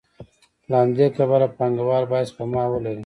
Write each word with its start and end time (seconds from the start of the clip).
له 0.69 0.75
همدې 0.83 1.07
کبله 1.17 1.47
پانګوال 1.57 2.03
باید 2.11 2.29
سپما 2.31 2.63
ولري 2.67 2.99